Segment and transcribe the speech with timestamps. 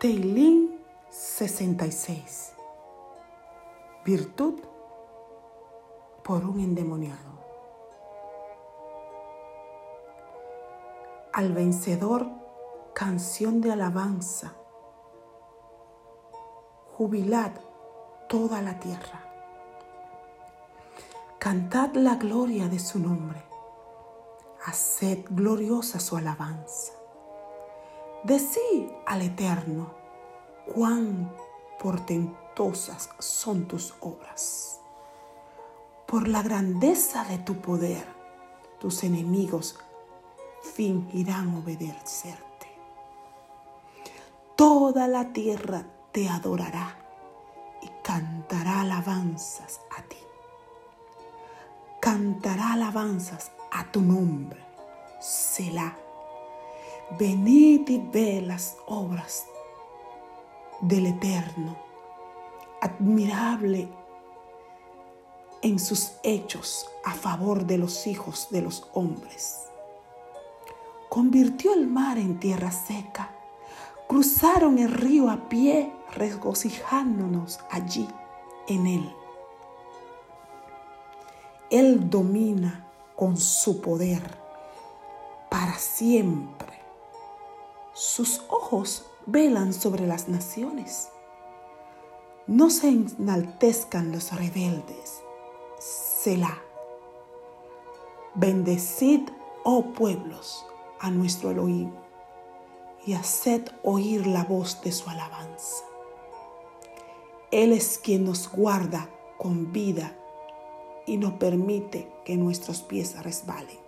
[0.00, 0.80] Teilín
[1.10, 2.54] 66.
[4.02, 4.54] Virtud
[6.24, 7.32] por un endemoniado.
[11.34, 12.30] Al vencedor,
[12.94, 14.54] canción de alabanza.
[16.96, 17.52] Jubilad
[18.26, 19.20] toda la tierra.
[21.38, 23.42] Cantad la gloria de su nombre.
[24.64, 26.99] Haced gloriosa su alabanza.
[28.22, 29.94] Decí al Eterno
[30.74, 31.34] cuán
[31.78, 34.78] portentosas son tus obras.
[36.06, 38.04] Por la grandeza de tu poder,
[38.78, 39.78] tus enemigos
[40.74, 42.66] fingirán obedecerte.
[44.54, 46.98] Toda la tierra te adorará
[47.80, 50.18] y cantará alabanzas a ti.
[52.02, 54.62] Cantará alabanzas a tu nombre,
[55.20, 56.09] Selah.
[57.18, 59.44] Venid y ve las obras
[60.80, 61.76] del Eterno,
[62.80, 63.88] admirable
[65.60, 69.66] en sus hechos a favor de los hijos de los hombres.
[71.08, 73.34] Convirtió el mar en tierra seca,
[74.06, 78.08] cruzaron el río a pie, regocijándonos allí
[78.68, 79.14] en él.
[81.70, 84.22] Él domina con su poder
[85.50, 86.59] para siempre
[88.00, 91.10] sus ojos velan sobre las naciones.
[92.46, 95.20] No se enaltezcan los rebeldes.
[95.78, 96.62] Selah.
[98.34, 99.28] Bendecid,
[99.64, 100.64] oh pueblos,
[100.98, 101.92] a nuestro Elohim
[103.04, 105.84] y haced oír la voz de su alabanza.
[107.50, 110.16] Él es quien nos guarda con vida
[111.06, 113.78] y no permite que nuestros pies resbalen.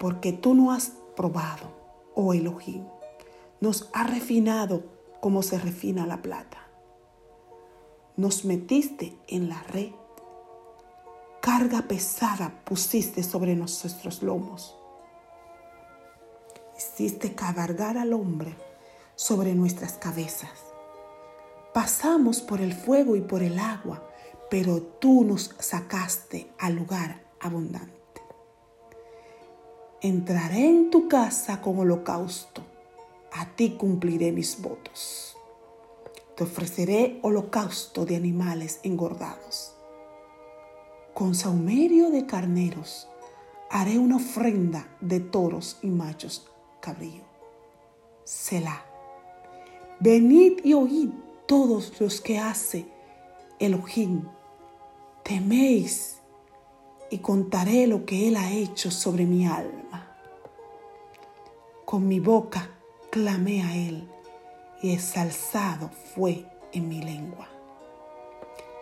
[0.00, 1.79] Porque tú no has probado
[2.14, 2.84] oh Elohim,
[3.60, 4.84] nos ha refinado
[5.20, 6.66] como se refina la plata.
[8.16, 9.92] Nos metiste en la red.
[11.40, 14.76] Carga pesada pusiste sobre nuestros lomos.
[16.76, 18.56] Hiciste cabalgar al hombre
[19.14, 20.50] sobre nuestras cabezas.
[21.74, 24.02] Pasamos por el fuego y por el agua,
[24.50, 27.99] pero tú nos sacaste al lugar abundante
[30.02, 32.62] entraré en tu casa con holocausto,
[33.32, 35.36] a ti cumpliré mis votos.
[36.36, 39.74] Te ofreceré holocausto de animales engordados.
[41.12, 43.08] Con saumerio de carneros
[43.68, 46.48] haré una ofrenda de toros y machos
[46.80, 47.24] cabrío.
[48.24, 48.84] Selah.
[50.00, 51.10] Venid y oíd
[51.46, 52.86] todos los que hace
[53.58, 54.24] Elohim.
[55.22, 56.20] Teméis
[57.10, 59.89] y contaré lo que Él ha hecho sobre mi alma.
[61.90, 62.70] Con mi boca
[63.10, 64.08] clamé a Él
[64.80, 67.48] y exalzado fue en mi lengua.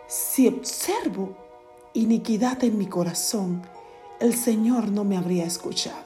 [0.05, 1.35] Si observo
[1.95, 3.63] iniquidad en mi corazón,
[4.19, 6.05] el Señor no me habría escuchado.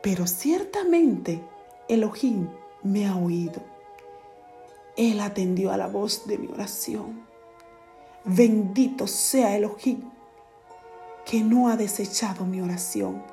[0.00, 1.42] Pero ciertamente
[1.88, 2.48] Elohim
[2.84, 3.60] me ha oído.
[4.96, 7.26] Él atendió a la voz de mi oración.
[8.24, 10.08] Bendito sea Elohim
[11.26, 13.24] que no ha desechado mi oración,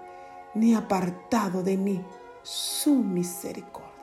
[0.56, 2.02] ni apartado de mí
[2.42, 3.95] su misericordia.